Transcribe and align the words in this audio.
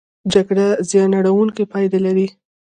جګړه 0.33 0.67
زیان 0.89 1.11
اړوونکې 1.19 1.63
پایلې 1.71 1.99
لري. 2.05 2.27